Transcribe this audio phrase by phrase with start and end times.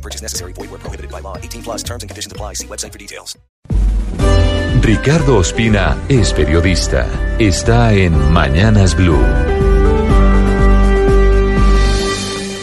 [0.00, 0.54] No purchase necessary.
[0.54, 1.36] Void where prohibited by law.
[1.36, 2.54] 18 plus terms and conditions apply.
[2.54, 3.38] See website for details.
[4.82, 7.06] Ricardo Ospina es periodista.
[7.38, 9.20] Está en Mañanas Blue.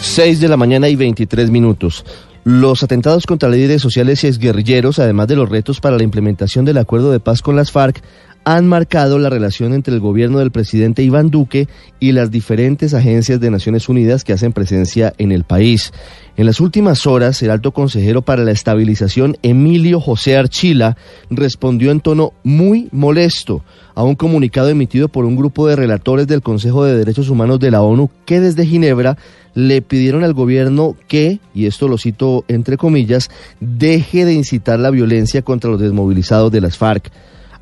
[0.00, 2.04] 6 de la mañana y 23 minutos.
[2.44, 6.78] Los atentados contra líderes sociales y exguerrilleros, además de los retos para la implementación del
[6.78, 8.02] acuerdo de paz con las FARC,
[8.48, 11.68] han marcado la relación entre el gobierno del presidente Iván Duque
[12.00, 15.92] y las diferentes agencias de Naciones Unidas que hacen presencia en el país.
[16.34, 20.96] En las últimas horas, el alto consejero para la estabilización, Emilio José Archila,
[21.28, 23.62] respondió en tono muy molesto
[23.94, 27.70] a un comunicado emitido por un grupo de relatores del Consejo de Derechos Humanos de
[27.70, 29.18] la ONU que desde Ginebra
[29.52, 33.28] le pidieron al gobierno que, y esto lo cito entre comillas,
[33.60, 37.12] deje de incitar la violencia contra los desmovilizados de las FARC.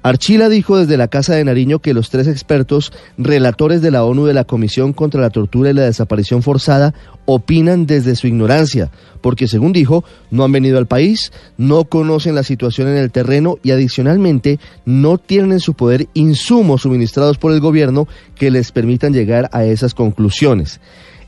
[0.07, 4.25] Archila dijo desde la Casa de Nariño que los tres expertos relatores de la ONU
[4.27, 9.49] de la Comisión contra la Tortura y la Desaparición Forzada opinan desde su ignorancia, porque
[9.49, 13.73] según dijo, no han venido al país, no conocen la situación en el terreno y
[13.73, 19.49] adicionalmente no tienen en su poder insumos suministrados por el gobierno que les permitan llegar
[19.51, 20.79] a esas conclusiones.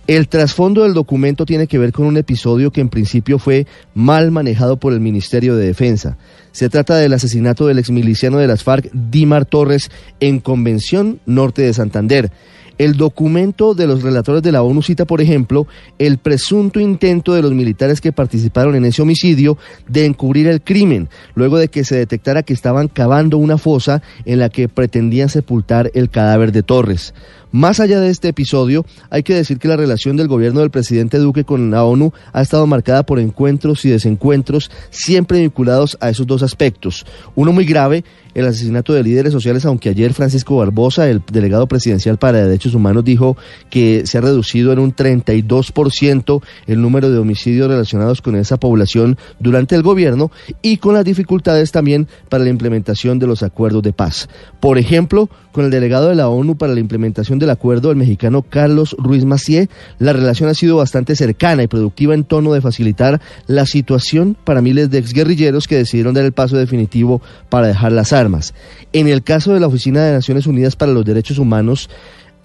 [0.09, 4.31] El trasfondo del documento tiene que ver con un episodio que en principio fue mal
[4.31, 6.17] manejado por el Ministerio de Defensa.
[6.51, 11.75] Se trata del asesinato del exmiliciano de las FARC, Dimar Torres, en Convención Norte de
[11.75, 12.33] Santander.
[12.79, 15.67] El documento de los relatores de la ONU cita, por ejemplo,
[15.99, 21.09] el presunto intento de los militares que participaron en ese homicidio de encubrir el crimen,
[21.35, 25.91] luego de que se detectara que estaban cavando una fosa en la que pretendían sepultar
[25.95, 27.15] el cadáver de Torres.
[27.51, 31.17] Más allá de este episodio, hay que decir que la relación del gobierno del presidente
[31.17, 36.27] Duque con la ONU ha estado marcada por encuentros y desencuentros siempre vinculados a esos
[36.27, 37.07] dos aspectos.
[37.35, 42.19] Uno muy grave, el asesinato de líderes sociales, aunque ayer Francisco Barbosa, el delegado presidencial
[42.19, 43.37] para humanos, dijo
[43.71, 49.17] que se ha reducido en un 32% el número de homicidios relacionados con esa población
[49.39, 50.31] durante el gobierno
[50.63, 54.29] y con las dificultades también para la implementación de los acuerdos de paz.
[54.61, 58.43] Por ejemplo, con el delegado de la ONU para la implementación del acuerdo, el mexicano
[58.43, 59.69] Carlos Ruiz Macié,
[59.99, 64.63] la relación ha sido bastante cercana y productiva en tono de facilitar la situación para
[64.63, 68.55] miles de exguerrilleros que decidieron dar el paso definitivo para dejar las armas.
[68.93, 71.91] En el caso de la Oficina de Naciones Unidas para los Derechos Humanos,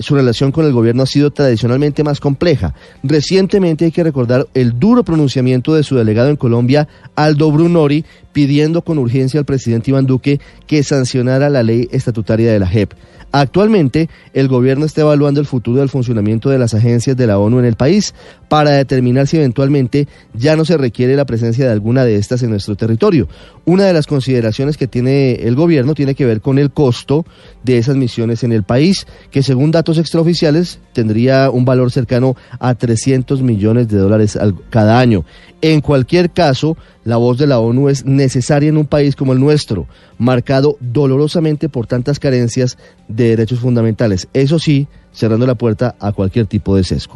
[0.04, 2.76] su relación con el gobierno ha sido tradicionalmente más compleja.
[3.02, 8.82] Recientemente hay que recordar el duro pronunciamiento de su delegado en Colombia, Aldo Brunori, pidiendo
[8.82, 12.94] con urgencia al presidente Iván Duque que sancionara la ley estatutaria de la JEP.
[13.36, 17.58] Actualmente, el gobierno está evaluando el futuro del funcionamiento de las agencias de la ONU
[17.58, 18.14] en el país
[18.48, 22.52] para determinar si eventualmente ya no se requiere la presencia de alguna de estas en
[22.52, 23.28] nuestro territorio.
[23.66, 27.26] Una de las consideraciones que tiene el gobierno tiene que ver con el costo
[27.64, 32.76] de esas misiones en el país, que según datos extraoficiales tendría un valor cercano a
[32.76, 34.38] 300 millones de dólares
[34.70, 35.26] cada año.
[35.64, 39.40] En cualquier caso, la voz de la ONU es necesaria en un país como el
[39.40, 39.88] nuestro,
[40.18, 42.78] marcado dolorosamente por tantas carencias
[43.08, 44.28] de derechos fundamentales.
[44.34, 47.12] Eso sí, cerrando la puerta a cualquier tipo de sesgo.